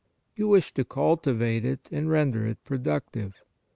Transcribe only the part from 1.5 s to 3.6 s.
it and render it productive.